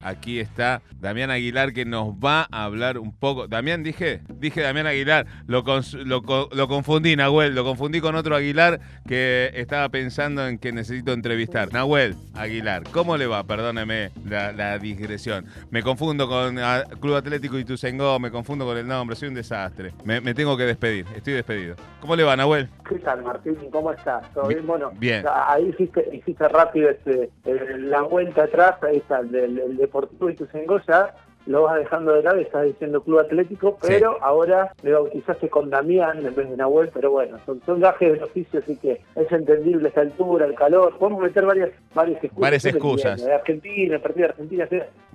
Aquí 0.00 0.38
está 0.38 0.80
Damián 1.00 1.32
Aguilar 1.32 1.72
que 1.72 1.84
nos 1.84 2.10
va 2.12 2.46
a 2.52 2.62
hablar 2.62 2.98
un 2.98 3.12
poco. 3.12 3.48
Damián, 3.48 3.82
dije, 3.82 4.20
dije 4.28 4.60
Damián 4.60 4.86
Aguilar, 4.86 5.26
lo, 5.48 5.64
lo, 6.04 6.48
lo, 6.52 6.68
confundí, 6.68 7.16
Nahuel, 7.16 7.56
lo 7.56 7.64
confundí 7.64 8.00
con 8.00 8.14
otro 8.14 8.36
Aguilar 8.36 8.78
que 9.08 9.50
estaba 9.54 9.88
pensando 9.88 10.46
en 10.46 10.58
que 10.58 10.70
necesito 10.70 11.12
entrevistar. 11.12 11.72
Nahuel 11.72 12.14
Aguilar, 12.34 12.84
¿cómo 12.92 13.16
le 13.16 13.26
va? 13.26 13.42
Perdóneme 13.42 14.12
la, 14.24 14.78
digresión. 14.78 15.46
Me 15.72 15.82
confundo 15.82 16.28
con 16.28 16.60
ah, 16.60 16.84
Club 17.00 17.16
Atlético 17.16 17.58
Ituzaingó, 17.58 18.20
me 18.20 18.30
confundo 18.30 18.64
con 18.64 18.76
el 18.76 18.86
nombre, 18.86 19.16
soy 19.16 19.30
un 19.30 19.34
desastre. 19.34 19.94
Me, 20.04 20.20
tengo 20.32 20.56
que 20.56 20.62
despedir, 20.62 21.06
estoy 21.16 21.32
despedido. 21.32 21.74
¿Cómo 22.00 22.14
le 22.14 22.22
va, 22.22 22.36
Nahuel? 22.36 22.68
¿Qué 22.88 23.00
tal, 23.00 23.24
Martín? 23.24 23.56
¿Cómo 23.72 23.90
estás? 23.90 24.32
¿Todo 24.32 24.46
bien? 24.46 24.64
Bueno, 24.64 24.92
bien. 24.94 25.24
ahí 25.28 25.70
hiciste, 25.70 26.08
hiciste 26.12 26.46
rápido 26.46 26.88
este, 26.88 27.30
la 27.78 28.02
vuelta 28.02 28.44
atrás, 28.44 28.76
ahí 28.84 28.98
está, 28.98 29.18
el, 29.18 29.34
el 29.34 29.87
Deportivo 29.88 30.30
Ituzaingó 30.30 30.80
ya 30.86 31.14
lo 31.48 31.62
vas 31.62 31.78
dejando 31.78 32.12
de 32.12 32.22
lado 32.22 32.38
y 32.38 32.42
estás 32.42 32.66
diciendo 32.66 33.02
Club 33.02 33.20
Atlético, 33.20 33.78
pero 33.80 34.22
ahora 34.22 34.74
me 34.82 34.92
bautizaste 34.92 35.48
con 35.48 35.70
Damián 35.70 36.18
en 36.18 36.34
vez 36.34 36.50
de 36.50 36.56
Nahuel, 36.56 36.90
pero 36.92 37.10
bueno, 37.10 37.38
son, 37.46 37.62
son 37.64 37.80
gajes 37.80 38.12
del 38.12 38.22
oficio, 38.22 38.60
así 38.60 38.76
que 38.76 39.00
es 39.16 39.32
entendible 39.32 39.88
esta 39.88 40.02
altura, 40.02 40.44
el 40.44 40.54
calor, 40.54 40.98
podemos 40.98 41.22
meter 41.22 41.46
varias, 41.46 41.70
varias 41.94 42.22
excusas. 42.22 42.40
Varias 42.40 42.64
excusas. 42.66 43.24
De 43.24 43.32
Argentina, 43.32 43.94
el 43.94 44.00
partido 44.02 44.26
de 44.26 44.32
Argentina, 44.32 44.68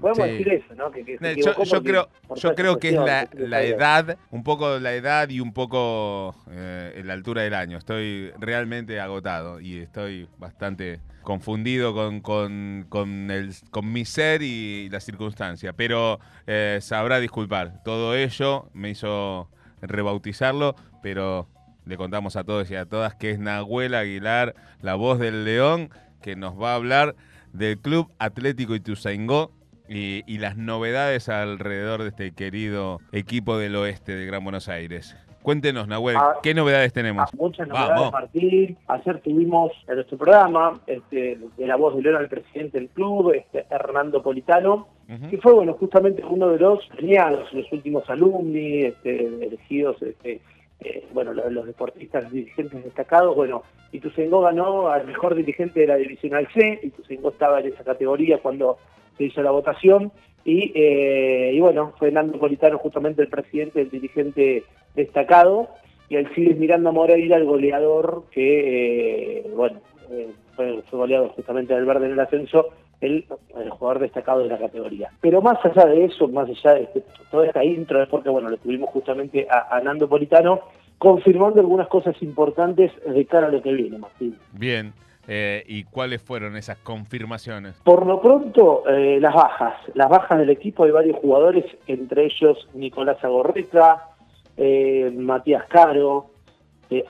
podemos 0.04 0.28
decir 0.28 0.50
eso, 0.50 0.76
¿no? 0.76 0.92
Que, 0.92 1.18
yo, 1.38 1.82
creo, 1.82 2.10
yo 2.36 2.56
creo 2.56 2.78
que 2.78 2.90
es 2.90 2.96
la, 2.96 3.30
la 3.34 3.64
edad, 3.64 4.18
un 4.32 4.44
poco 4.44 4.78
la 4.80 4.94
edad 4.94 5.30
y 5.30 5.40
un 5.40 5.54
poco 5.54 6.36
eh, 6.52 7.02
la 7.06 7.14
altura 7.14 7.44
del 7.44 7.54
año. 7.54 7.78
Estoy 7.78 8.32
realmente 8.38 9.00
agotado 9.00 9.62
y 9.62 9.80
estoy 9.80 10.28
bastante 10.38 11.00
confundido 11.24 11.94
con, 11.94 12.20
con, 12.20 12.86
con, 12.90 13.32
el, 13.32 13.54
con 13.72 13.92
mi 13.92 14.04
ser 14.04 14.42
y 14.42 14.90
la 14.90 15.00
circunstancia, 15.00 15.72
pero 15.74 16.20
eh, 16.48 16.80
sabrá 16.82 17.20
disculpar. 17.20 17.82
Todo 17.84 18.14
ello 18.14 18.70
me 18.74 18.90
hizo 18.90 19.50
rebautizarlo, 19.82 20.76
pero 21.02 21.48
le 21.86 21.96
contamos 21.96 22.36
a 22.36 22.44
todos 22.44 22.70
y 22.70 22.76
a 22.76 22.86
todas 22.86 23.16
que 23.16 23.32
es 23.32 23.40
Nahuel 23.40 23.96
Aguilar, 23.96 24.54
la 24.82 24.96
voz 24.96 25.20
del 25.20 25.46
León, 25.46 25.90
que 26.22 26.36
nos 26.36 26.62
va 26.62 26.74
a 26.74 26.76
hablar 26.76 27.16
del 27.54 27.80
Club 27.80 28.12
Atlético 28.20 28.76
Ituzaingó 28.76 29.52
y, 29.88 30.24
y 30.26 30.38
las 30.38 30.58
novedades 30.58 31.30
alrededor 31.30 32.04
de 32.04 32.10
este 32.10 32.32
querido 32.34 33.00
equipo 33.12 33.58
del 33.58 33.76
oeste 33.76 34.16
de 34.16 34.26
Gran 34.26 34.44
Buenos 34.44 34.70
Aires. 34.70 35.16
Cuéntenos, 35.44 35.90
Nahuel, 35.90 36.16
ah, 36.18 36.38
¿qué 36.42 36.54
novedades 36.54 36.94
tenemos? 36.94 37.26
Ah, 37.28 37.38
muchas 37.38 37.68
novedades, 37.68 38.12
Martín. 38.14 38.78
Ayer 38.88 39.20
tuvimos 39.20 39.74
en 39.90 39.96
nuestro 39.96 40.18
programa 40.18 40.80
este, 40.88 41.38
de 41.58 41.68
la 41.68 41.76
voz 41.76 41.98
de 41.98 42.02
León 42.02 42.16
al 42.16 42.30
presidente 42.30 42.80
del 42.80 42.88
club, 42.88 43.34
este, 43.34 43.66
Hernando 43.70 44.24
Politano, 44.24 44.88
que 45.30 45.38
fue, 45.38 45.52
bueno, 45.54 45.74
justamente 45.74 46.24
uno 46.24 46.48
de 46.48 46.60
los 46.60 46.88
premiados, 46.88 47.52
los 47.54 47.70
últimos 47.74 48.10
alumni, 48.10 48.84
este, 48.84 49.26
elegidos, 49.26 50.02
este, 50.02 50.40
eh, 50.80 51.08
bueno, 51.14 51.34
los, 51.34 51.66
deportistas 51.66 52.32
dirigentes 52.32 52.82
destacados. 52.82 53.36
Bueno, 53.36 53.64
Ituzaingó 53.92 54.42
ganó 54.42 54.88
al 54.88 55.06
mejor 55.06 55.36
dirigente 55.36 55.82
de 55.82 55.88
la 55.88 55.98
Divisional 55.98 56.48
C, 56.54 56.80
Ituzaingó 56.84 57.30
estaba 57.30 57.60
en 57.60 57.68
esa 57.68 57.84
categoría 57.84 58.38
cuando 58.38 58.78
se 59.18 59.26
hizo 59.26 59.42
la 59.42 59.52
votación. 59.52 60.12
Y, 60.46 60.72
eh, 60.76 61.52
y 61.54 61.60
bueno, 61.60 61.94
Fernando 62.00 62.38
Politano, 62.38 62.78
justamente 62.78 63.22
el 63.22 63.30
presidente, 63.30 63.82
el 63.82 63.90
dirigente 63.90 64.64
destacado, 64.96 65.70
y 66.10 66.18
Alcides 66.18 66.58
Miranda 66.58 66.92
Moreira, 66.92 67.38
el 67.38 67.46
goleador 67.46 68.26
que, 68.32 69.40
eh, 69.40 69.52
bueno, 69.56 69.80
eh, 70.12 70.30
fue, 70.56 70.84
goleado 70.92 71.30
justamente 71.30 71.74
del 71.74 71.86
verde 71.86 72.08
en 72.08 72.14
el 72.14 72.20
ascenso, 72.20 72.68
el, 73.02 73.26
jugador 73.70 74.00
destacado 74.00 74.44
de 74.44 74.50
la 74.50 74.58
categoría. 74.58 75.10
Pero 75.22 75.42
más 75.42 75.58
allá 75.66 75.86
de 75.86 76.06
eso, 76.06 76.28
más 76.28 76.50
allá 76.50 76.76
de 76.76 76.84
este, 76.84 77.04
toda 77.32 77.48
esta 77.48 77.64
intro, 77.64 78.06
porque 78.10 78.30
bueno, 78.30 78.50
le 78.50 78.58
tuvimos 78.58 78.90
justamente 78.90 79.48
a, 79.50 79.76
a 79.76 79.82
Nando 79.82 80.08
Politano, 80.08 80.60
confirmando 80.98 81.60
algunas 81.60 81.88
cosas 81.88 82.16
importantes 82.22 82.92
de 83.06 83.26
cara 83.26 83.48
a 83.48 83.52
lo 83.52 83.62
que 83.62 83.74
viene, 83.74 83.98
Martín. 83.98 84.38
Bien. 84.54 84.94
Eh, 85.28 85.64
¿Y 85.68 85.86
cuáles 85.86 86.22
fueron 86.22 86.58
esas 86.58 86.78
confirmaciones? 86.80 87.80
Por 87.84 88.06
lo 88.06 88.22
pronto, 88.22 88.84
eh, 88.90 89.20
las 89.22 89.34
bajas. 89.34 89.76
Las 89.94 90.10
bajas 90.10 90.38
del 90.38 90.50
equipo 90.50 90.84
hay 90.84 90.92
varios 90.92 91.18
jugadores, 91.18 91.66
entre 91.88 92.26
ellos 92.26 92.68
Nicolás 92.74 93.24
Agorreta, 93.24 94.10
eh, 94.58 95.12
Matías 95.16 95.66
Caro, 95.68 96.28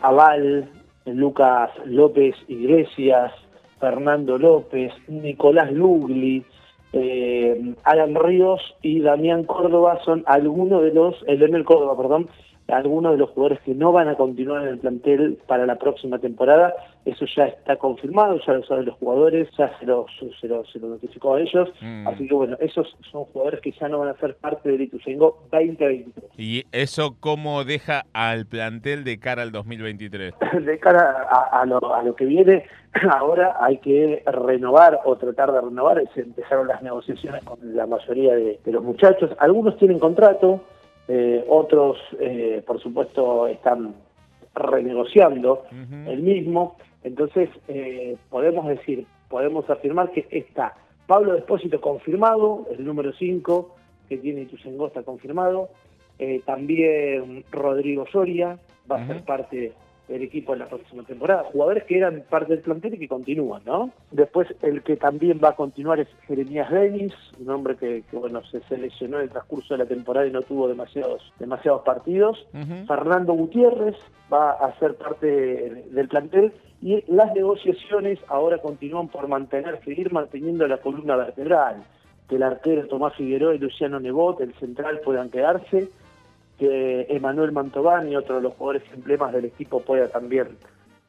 Aval, 0.02 0.70
Lucas 1.06 1.72
López 1.86 2.36
Iglesias, 2.48 3.34
Fernando 3.80 4.38
López, 4.38 4.94
Nicolás 5.10 5.72
Lugli, 5.74 6.46
Alan 7.84 8.16
Ríos 8.16 8.62
y 8.82 9.02
Damián 9.02 9.44
Córdoba 9.44 10.00
son 10.06 10.24
algunos 10.28 10.84
de 10.84 10.94
los, 10.94 11.16
el 11.28 11.40
Leonel 11.40 11.66
Córdoba, 11.66 11.98
perdón, 11.98 12.30
algunos 12.68 13.14
de 13.14 13.18
los 13.18 13.30
jugadores 13.32 13.60
que 13.62 13.74
no 13.74 13.92
van 13.92 14.08
a 14.08 14.16
continuar 14.16 14.64
en 14.64 14.70
el 14.70 14.80
plantel 14.80 15.38
para 15.48 15.66
la 15.66 15.76
próxima 15.76 16.20
temporada. 16.20 16.74
Eso 17.06 17.26
ya 17.36 17.46
está 17.46 17.76
confirmado, 17.76 18.40
ya 18.46 18.54
lo 18.54 18.64
saben 18.64 18.86
los 18.86 18.96
jugadores, 18.96 19.50
ya 19.58 19.78
se 19.78 19.86
lo, 19.86 20.06
se 20.40 20.48
lo, 20.48 20.66
se 20.66 20.80
lo 20.80 20.88
notificó 20.88 21.36
a 21.36 21.42
ellos. 21.42 21.70
Mm. 21.82 22.08
Así 22.08 22.28
que 22.28 22.34
bueno, 22.34 22.58
esos 22.62 22.96
son 23.12 23.26
jugadores 23.26 23.60
que 23.60 23.72
ya 23.72 23.90
no 23.90 24.00
van 24.00 24.10
a 24.10 24.18
ser 24.18 24.36
parte 24.36 24.72
del 24.72 24.82
Ituzaingó 24.82 25.44
2023. 25.52 26.32
¿Y 26.38 26.64
eso 26.72 27.18
cómo 27.20 27.66
deja 27.66 28.06
al 28.14 28.46
plantel 28.46 29.04
de 29.04 29.20
cara 29.20 29.42
al 29.42 29.52
2023? 29.52 30.34
de 30.66 30.80
cara 30.80 31.28
a, 31.52 31.66
lo, 31.66 31.94
a 31.94 32.02
lo 32.04 32.16
que 32.16 32.26
viene, 32.26 32.64
ahora 33.12 33.58
hay 33.60 33.78
que 33.80 34.24
renovar 34.26 35.02
o 35.04 35.18
tratar 35.18 35.52
de 35.52 35.62
renovar. 35.62 36.02
Se 36.14 36.22
empezaron 36.22 36.68
las 36.68 36.82
negociaciones 36.82 37.44
con 37.44 37.60
la 37.76 37.86
mayoría 37.86 38.36
de 38.36 38.60
los 38.66 38.84
muchachos. 38.84 39.32
Algunos 39.40 39.78
tienen 39.78 40.00
contrato, 40.00 40.62
eh, 41.08 41.44
otros, 41.48 41.98
eh, 42.20 42.64
por 42.66 42.82
supuesto, 42.82 43.48
están 43.48 43.96
renegociando 44.56 45.66
el 45.72 46.22
mismo. 46.22 46.78
Entonces, 47.04 47.50
eh, 47.68 48.16
podemos 48.30 48.68
decir, 48.68 49.06
podemos 49.30 49.70
afirmar 49.70 50.12
que 50.12 50.28
está 50.30 50.76
Pablo 51.08 51.34
Despósito 51.34 51.82
confirmado, 51.82 52.66
el 52.72 52.86
número 52.86 53.12
5 53.14 53.76
que 54.08 54.18
tiene 54.18 54.42
Ituzaingó 54.42 54.88
está 54.88 55.04
confirmado. 55.04 55.70
también 56.46 57.44
Rodrigo 57.52 58.06
Soria 58.12 58.58
va 58.90 59.02
a 59.02 59.08
ser 59.08 59.24
parte 59.24 59.74
el 60.10 60.22
equipo 60.22 60.54
en 60.54 60.60
la 60.60 60.68
próxima 60.68 61.04
temporada. 61.04 61.46
Jugadores 61.52 61.86
que 61.86 61.98
eran 61.98 62.24
parte 62.30 62.54
del 62.54 62.62
plantel 62.62 62.96
y 62.96 63.00
que 63.00 63.08
continúan, 63.08 63.62
¿no? 63.66 63.92
Después 64.12 64.48
el 64.62 64.84
que 64.84 64.98
también 64.98 65.40
va 65.44 65.50
a 65.50 65.56
continuar 65.56 66.00
es 66.00 66.08
Jeremías 66.28 66.70
Denis, 66.72 67.14
un 67.40 67.50
hombre 67.50 67.76
que, 67.78 68.04
bueno 68.12 68.44
se 68.44 68.62
seleccionó 68.64 69.18
en 69.18 69.24
el 69.24 69.30
transcurso 69.30 69.74
de 69.74 69.80
la 69.80 69.86
temporada 69.86 70.28
y 70.28 70.32
no 70.32 70.42
tuvo 70.42 70.68
demasiados, 70.68 71.32
demasiados 71.40 71.84
partidos. 71.84 72.46
Fernando 72.88 73.34
Gutiérrez 73.34 73.96
va 74.32 74.52
a 74.52 74.78
ser 74.80 74.96
parte 74.96 75.28
del 75.28 76.08
plantel 76.08 76.54
y 76.82 77.04
las 77.08 77.34
negociaciones 77.34 78.20
ahora 78.28 78.58
continúan 78.58 79.08
por 79.08 79.28
mantener, 79.28 79.80
seguir 79.86 80.12
manteniendo 80.12 80.68
la 80.68 80.78
columna 80.78 81.16
vertebral. 81.16 81.84
Que 82.28 82.36
el 82.36 82.44
arquero 82.44 82.88
Tomás 82.88 83.16
Figueroa 83.16 83.56
y 83.56 83.60
Luciano 83.60 84.00
Nebot, 84.00 84.40
el 84.42 84.54
central, 84.56 85.02
puedan 85.04 85.30
quedarse 85.30 85.90
que 86.58 87.08
Emanuel 87.10 87.52
Mantovani, 87.52 88.16
otro 88.16 88.36
de 88.36 88.42
los 88.42 88.54
jugadores 88.54 88.84
emblemas 88.94 89.34
del 89.34 89.46
equipo, 89.46 89.82
pueda 89.82 90.08
también 90.10 90.50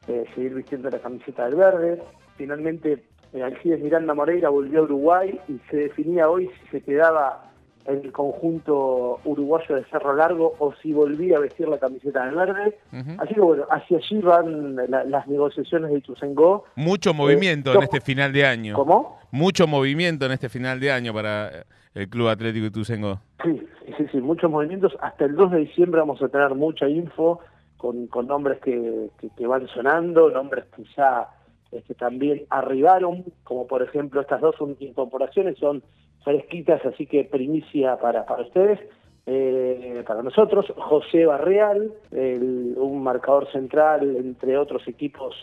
eh, 0.07 0.25
seguir 0.35 0.53
vistiendo 0.55 0.89
la 0.89 0.99
camiseta 0.99 1.45
del 1.45 1.55
verde. 1.55 2.01
Finalmente, 2.37 3.03
eh, 3.33 3.43
Alcides 3.43 3.81
Miranda 3.81 4.13
Moreira 4.13 4.49
volvió 4.49 4.79
a 4.79 4.83
Uruguay 4.83 5.39
y 5.47 5.59
se 5.69 5.77
definía 5.77 6.29
hoy 6.29 6.49
si 6.61 6.67
se 6.69 6.81
quedaba 6.81 7.51
en 7.85 8.03
el 8.03 8.11
conjunto 8.11 9.19
uruguayo 9.25 9.75
de 9.75 9.83
Cerro 9.85 10.15
Largo 10.15 10.55
o 10.59 10.73
si 10.81 10.91
volvía 10.91 11.37
a 11.37 11.39
vestir 11.39 11.67
la 11.67 11.77
camiseta 11.77 12.25
del 12.25 12.35
verde. 12.35 12.77
Así 13.19 13.35
que 13.35 13.41
bueno, 13.41 13.65
hacia 13.69 13.97
allí 13.97 14.21
van 14.21 14.75
las 14.75 15.27
negociaciones 15.27 15.91
de 15.91 15.99
Ituzaingó. 15.99 16.65
Mucho 16.75 17.13
movimiento 17.13 17.73
en 17.73 17.83
este 17.83 18.01
final 18.01 18.33
de 18.33 18.45
año. 18.45 18.75
¿Cómo? 18.75 19.19
Mucho 19.31 19.67
movimiento 19.67 20.25
en 20.25 20.31
este 20.31 20.49
final 20.49 20.79
de 20.79 20.91
año 20.91 21.13
para 21.13 21.65
el 21.93 22.09
Club 22.09 22.29
Atlético 22.29 22.65
Ituzaingó. 22.65 23.19
Sí, 23.43 23.61
sí, 23.97 24.05
sí, 24.11 24.21
muchos 24.21 24.49
movimientos. 24.49 24.95
Hasta 25.01 25.25
el 25.25 25.35
2 25.35 25.51
de 25.51 25.59
diciembre 25.59 26.01
vamos 26.01 26.21
a 26.21 26.29
tener 26.29 26.53
mucha 26.55 26.87
info 26.87 27.39
con, 27.77 28.09
nombres 28.27 28.59
que, 28.61 29.09
que, 29.35 29.47
van 29.47 29.67
sonando, 29.67 30.29
nombres 30.29 30.65
que 30.75 30.83
ya 30.95 31.27
este, 31.71 31.93
también 31.93 32.45
arribaron, 32.49 33.25
como 33.43 33.67
por 33.67 33.83
ejemplo 33.83 34.21
estas 34.21 34.41
dos 34.41 34.55
incorporaciones 34.79 35.57
son 35.57 35.83
fresquitas, 36.23 36.83
así 36.85 37.05
que 37.05 37.23
primicia 37.25 37.97
para, 37.97 38.25
para 38.25 38.43
ustedes. 38.43 38.79
Eh, 39.27 40.03
para 40.07 40.21
nosotros, 40.21 40.71
José 40.77 41.25
Barreal, 41.25 41.91
un 42.11 43.03
marcador 43.03 43.51
central, 43.51 44.15
entre 44.17 44.57
otros 44.57 44.87
equipos, 44.87 45.35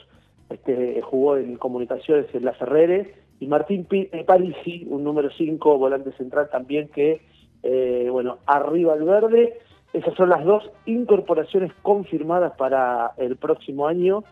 este, 0.50 1.00
jugó 1.02 1.36
en 1.36 1.56
comunicaciones 1.56 2.26
en 2.34 2.44
la 2.44 2.52
Ferrere, 2.52 3.14
y 3.40 3.46
Martín 3.48 3.88
Parisi, 4.24 4.86
un 4.88 5.02
número 5.02 5.30
5, 5.36 5.78
volante 5.78 6.12
central 6.12 6.48
también, 6.50 6.88
que 6.88 7.22
eh, 7.62 8.08
bueno, 8.10 8.38
arriba 8.46 8.94
el 8.94 9.04
verde. 9.04 9.58
Esas 9.92 10.14
son 10.14 10.30
las 10.30 10.44
dos 10.44 10.70
incorporaciones 10.86 11.72
confirmadas 11.82 12.52
para 12.56 13.12
el 13.18 13.36
próximo 13.36 13.86
año. 13.86 14.24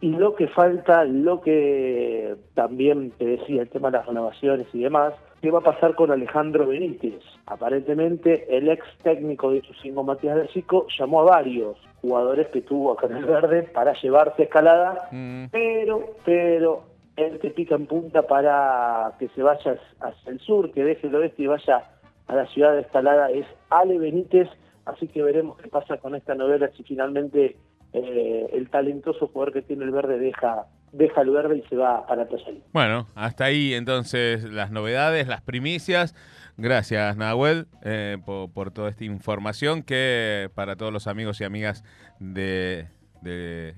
Y 0.00 0.10
lo 0.10 0.36
que 0.36 0.46
falta, 0.46 1.04
lo 1.04 1.40
que 1.40 2.36
también 2.54 3.10
te 3.18 3.24
decía, 3.24 3.62
el 3.62 3.68
tema 3.68 3.90
de 3.90 3.98
las 3.98 4.06
renovaciones 4.06 4.68
y 4.72 4.82
demás, 4.82 5.14
qué 5.40 5.50
va 5.50 5.58
a 5.58 5.62
pasar 5.62 5.96
con 5.96 6.12
Alejandro 6.12 6.66
Benítez. 6.66 7.20
Aparentemente, 7.46 8.46
el 8.56 8.68
ex 8.68 8.84
técnico 9.02 9.50
de 9.50 9.58
Ituzaingó, 9.58 10.04
Matías 10.04 10.36
del 10.36 10.48
Chico, 10.48 10.86
llamó 10.96 11.22
a 11.22 11.24
varios 11.24 11.76
jugadores 12.00 12.46
que 12.48 12.60
tuvo 12.60 12.92
acá 12.92 13.06
en 13.06 13.16
el 13.16 13.24
verde 13.24 13.62
para 13.62 13.92
llevarse 13.94 14.44
escalada, 14.44 15.08
mm. 15.10 15.46
pero, 15.50 16.14
pero, 16.24 16.82
el 17.16 17.40
que 17.40 17.50
pica 17.50 17.74
en 17.74 17.86
punta 17.86 18.22
para 18.22 19.14
que 19.18 19.28
se 19.30 19.42
vaya 19.42 19.76
hacia 20.00 20.32
el 20.32 20.38
sur, 20.38 20.70
que 20.70 20.84
deje 20.84 21.08
el 21.08 21.14
oeste 21.16 21.42
y 21.42 21.46
vaya 21.48 21.82
a 22.28 22.34
la 22.34 22.46
ciudad 22.46 22.74
de 22.74 22.82
Escalada 22.82 23.30
es 23.30 23.46
Ale 23.70 23.98
Benítez, 23.98 24.48
así 24.84 25.08
que 25.08 25.22
veremos 25.22 25.58
qué 25.58 25.68
pasa 25.68 25.96
con 25.96 26.14
esta 26.14 26.34
novela 26.34 26.70
si 26.76 26.84
finalmente 26.84 27.56
eh, 27.92 28.46
el 28.52 28.70
talentoso 28.70 29.28
jugador 29.28 29.52
que 29.54 29.62
tiene 29.62 29.84
el 29.84 29.90
verde 29.90 30.18
deja 30.18 30.66
deja 30.92 31.20
el 31.20 31.30
verde 31.30 31.58
y 31.58 31.68
se 31.68 31.76
va 31.76 32.06
para 32.06 32.26
Tosalí. 32.28 32.62
Bueno, 32.72 33.06
hasta 33.14 33.44
ahí 33.44 33.74
entonces 33.74 34.44
las 34.44 34.70
novedades, 34.70 35.28
las 35.28 35.42
primicias. 35.42 36.14
Gracias, 36.56 37.16
Nahuel, 37.16 37.66
eh, 37.84 38.18
por, 38.24 38.70
toda 38.72 38.90
esta 38.90 39.04
información 39.04 39.82
que 39.82 40.50
para 40.54 40.76
todos 40.76 40.92
los 40.92 41.06
amigos 41.06 41.40
y 41.40 41.44
amigas 41.44 41.84
de, 42.18 42.88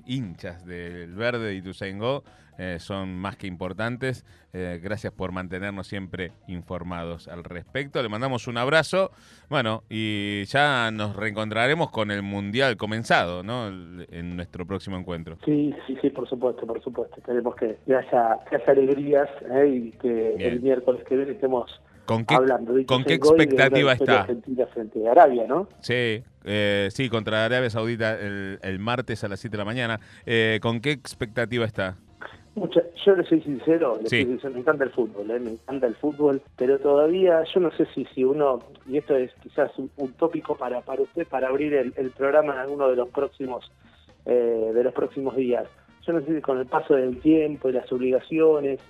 hinchas 0.07 0.65
del 0.65 1.15
Verde 1.15 1.55
y 1.55 1.59
Ituzaingó 1.59 2.23
eh, 2.63 2.79
son 2.79 3.17
más 3.17 3.37
que 3.37 3.47
importantes. 3.47 4.27
Eh, 4.53 4.81
gracias 4.83 5.15
por 5.15 5.33
mantenernos 5.33 5.87
siempre 5.87 6.33
informados 6.47 7.27
al 7.27 7.43
respecto. 7.43 8.03
Le 8.03 8.11
mandamos 8.11 8.49
un 8.49 8.59
abrazo. 8.59 9.13
Bueno, 9.49 9.83
y 9.89 10.45
ya 10.45 10.91
nos 10.91 11.17
reencontraremos 11.17 11.91
con 11.91 12.11
el 12.11 12.23
Mundial 12.23 12.77
comenzado, 12.77 13.43
¿no? 13.43 13.69
En 13.69 14.37
nuestro 14.37 14.67
próximo 14.67 14.99
encuentro. 14.99 15.39
Sí, 15.47 15.75
sí, 15.87 15.97
sí, 16.03 16.11
por 16.11 16.29
supuesto, 16.29 16.67
por 16.67 16.83
supuesto. 16.83 17.17
Esperemos 17.17 17.55
que, 17.57 17.79
haya, 17.87 18.39
alegrías 18.67 19.31
¿eh? 19.51 19.67
y 19.67 19.91
que 19.93 20.35
el 20.35 20.61
miércoles 20.61 21.03
que 21.09 21.17
viene 21.17 21.33
estemos 21.33 21.81
¿Con 22.05 22.25
qué, 22.25 22.37
¿con 22.87 23.05
qué 23.05 23.15
expectativa 23.15 23.93
está? 23.93 24.23
Argentina 24.23 24.67
frente 24.67 25.07
a 25.07 25.13
Arabia, 25.13 25.47
¿no? 25.47 25.69
Sí, 25.79 26.25
sí, 26.45 27.09
contra 27.09 27.45
Arabia 27.45 27.71
Saudita 27.71 28.19
el, 28.19 28.79
martes 28.79 29.25
a 29.25 29.29
las 29.29 29.41
7 29.41 29.53
de 29.53 29.59
la 29.59 29.65
mañana. 29.65 30.01
¿Con 30.61 30.81
qué 30.81 30.93
expectativa 30.93 31.65
está? 31.65 31.97
yo 33.05 33.17
le 33.17 33.25
soy 33.25 33.41
sincero, 33.43 33.99
me 34.11 34.59
encanta 34.59 34.85
el 34.85 34.91
fútbol, 34.91 35.31
¿eh? 35.31 35.39
me 35.39 35.51
encanta 35.51 35.87
el 35.87 35.95
fútbol, 35.95 36.43
pero 36.57 36.79
todavía 36.79 37.43
yo 37.45 37.61
no 37.61 37.71
sé 37.73 37.87
si, 37.95 38.05
si 38.07 38.25
uno, 38.25 38.59
y 38.87 38.99
esto 38.99 39.17
es 39.17 39.33
quizás 39.43 39.71
un, 39.79 40.13
tópico 40.13 40.57
para, 40.57 40.81
para 40.81 41.03
usted, 41.03 41.27
para 41.27 41.49
abrir 41.49 41.75
el, 41.75 42.11
programa 42.11 42.55
en 42.55 42.59
alguno 42.61 42.89
de 42.89 42.97
los 42.97 43.09
próximos 43.11 43.71
eh, 44.27 44.73
de 44.75 44.85
los 44.85 44.93
próximos 44.93 45.37
días. 45.37 45.67
Yo 46.07 46.13
no 46.13 46.21
sé 46.21 46.35
si 46.35 46.41
con 46.41 46.59
el 46.59 46.67
paso 46.67 46.95
del 46.95 47.19
tiempo 47.21 47.69
y 47.69 47.73
las 47.73 47.91
obligaciones, 47.93 48.81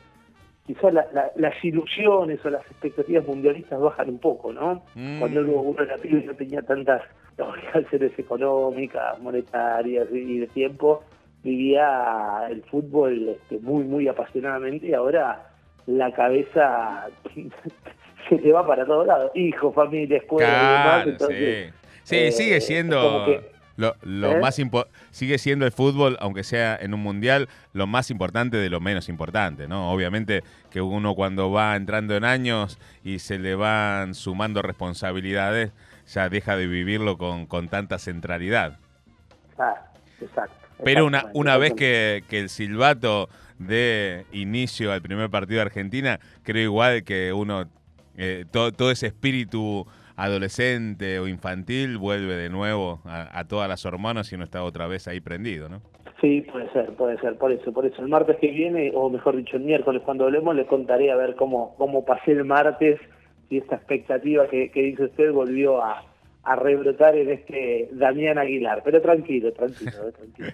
quizás 0.67 0.94
las 0.94 1.64
ilusiones 1.64 2.44
o 2.44 2.50
las 2.50 2.64
expectativas 2.67 3.26
mundialistas 3.26 3.79
bajan 3.79 4.08
un 4.08 4.19
poco, 4.19 4.53
¿no? 4.53 4.82
Mm. 4.94 5.19
Cuando 5.19 5.41
uno 5.41 5.82
era 5.82 5.96
pibe 5.96 6.25
no 6.25 6.35
tenía 6.35 6.62
tantas 6.62 7.03
obligaciones 7.48 8.12
económicas, 8.19 9.19
monetarias 9.20 10.08
y 10.12 10.38
de 10.38 10.46
tiempo, 10.48 11.02
vivía 11.42 12.46
el 12.50 12.62
fútbol 12.64 13.31
este, 13.31 13.58
muy, 13.58 13.84
muy 13.84 14.08
apasionadamente 14.08 14.88
y 14.88 14.94
ahora 14.94 15.50
la 15.87 16.12
cabeza 16.12 17.08
se 18.28 18.37
te 18.37 18.52
va 18.52 18.66
para 18.66 18.84
todos 18.84 19.06
lados. 19.06 19.31
Hijo, 19.34 19.72
familia, 19.72 20.19
escuela 20.19 21.04
y 21.06 21.10
demás. 21.10 21.72
sí, 22.04 22.16
eh, 22.16 22.32
sigue 22.32 22.60
siendo... 22.60 23.26
lo, 23.76 23.94
¿eh? 24.02 24.40
más 24.40 24.60
sigue 25.10 25.38
siendo 25.38 25.64
el 25.64 25.72
fútbol, 25.72 26.16
aunque 26.20 26.44
sea 26.44 26.76
en 26.76 26.93
un 26.93 27.00
mundial, 27.00 27.48
lo 27.72 27.86
más 27.86 28.10
importante 28.10 28.58
de 28.58 28.69
lo 28.69 28.81
menos 28.81 29.08
importante, 29.08 29.66
¿no? 29.66 29.90
Obviamente 29.90 30.43
que 30.70 30.81
uno 30.82 31.14
cuando 31.14 31.50
va 31.50 31.75
entrando 31.76 32.14
en 32.16 32.25
años 32.25 32.78
y 33.02 33.20
se 33.20 33.38
le 33.38 33.54
van 33.54 34.14
sumando 34.14 34.60
responsabilidades, 34.62 35.72
ya 36.12 36.28
deja 36.28 36.56
de 36.56 36.66
vivirlo 36.66 37.16
con, 37.16 37.46
con 37.46 37.68
tanta 37.68 37.98
centralidad. 37.98 38.78
Ah, 39.58 39.74
exacto. 40.20 40.54
Pero 40.84 41.06
una, 41.06 41.26
una 41.34 41.56
vez 41.56 41.74
que, 41.74 42.22
el 42.30 42.48
silbato 42.48 43.28
dé 43.58 44.24
inicio 44.32 44.92
al 44.92 45.02
primer 45.02 45.30
partido 45.30 45.56
de 45.56 45.62
Argentina, 45.62 46.18
creo 46.42 46.64
igual 46.64 47.04
que 47.04 47.32
uno, 47.32 47.64
eh, 48.16 48.44
todo, 48.50 48.90
ese 48.90 49.08
espíritu 49.08 49.86
adolescente 50.16 51.18
o 51.18 51.28
infantil 51.28 51.98
vuelve 51.98 52.34
de 52.34 52.50
nuevo 52.50 53.00
a, 53.04 53.44
todas 53.44 53.68
las 53.68 53.84
hormonas 53.86 54.30
y 54.32 54.34
uno 54.34 54.44
está 54.44 54.62
otra 54.64 54.86
vez 54.86 55.08
ahí 55.08 55.20
prendido, 55.20 55.68
¿no? 55.68 55.80
Sí, 56.20 56.42
puede 56.52 56.70
ser, 56.72 56.94
puede 56.96 57.18
ser, 57.20 57.36
por 57.36 57.50
eso, 57.50 57.72
por 57.72 57.86
eso. 57.86 58.02
El 58.02 58.08
martes 58.08 58.36
que 58.38 58.48
viene, 58.48 58.92
o 58.94 59.08
mejor 59.08 59.36
dicho, 59.36 59.56
el 59.56 59.62
miércoles 59.62 60.02
cuando 60.04 60.24
hablemos, 60.24 60.54
le 60.54 60.66
contaré 60.66 61.10
a 61.10 61.16
ver 61.16 61.34
cómo, 61.34 61.74
cómo 61.78 62.04
pasé 62.04 62.32
el 62.32 62.44
martes 62.44 63.00
y 63.50 63.58
esta 63.58 63.76
expectativa 63.76 64.49
que 64.49 64.70
dice 64.75 65.05
usted 65.05 65.32
volvió 65.32 65.82
a, 65.82 66.02
a 66.43 66.56
rebrotar 66.56 67.17
en 67.17 67.31
este 67.31 67.88
Damián 67.93 68.38
Aguilar. 68.38 68.82
Pero 68.85 69.02
tranquilo, 69.02 69.52
tranquilo, 69.52 70.12
tranquilo. 70.17 70.49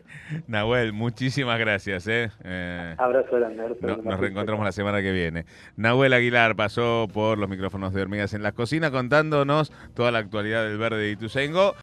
Nahuel, 0.48 0.92
muchísimas 0.92 1.58
gracias. 1.58 2.06
Eh. 2.08 2.28
eh 2.44 2.94
Abrazo 2.98 3.36
grande. 3.36 3.62
nos 4.02 4.20
reencontramos 4.20 4.64
la 4.64 4.72
semana 4.72 5.00
que 5.00 5.12
viene. 5.12 5.44
Nahuel 5.76 6.12
Aguilar 6.12 6.56
pasó 6.56 7.08
por 7.12 7.38
los 7.38 7.48
micrófonos 7.48 7.92
de 7.94 8.02
Hormigas 8.02 8.34
en 8.34 8.42
la 8.42 8.52
cocina 8.52 8.90
contándonos 8.90 9.72
toda 9.94 10.10
la 10.10 10.18
actualidad 10.18 10.64
del 10.64 10.78
verde 10.78 10.98
de 10.98 11.10
Ituzaingó. 11.10 11.74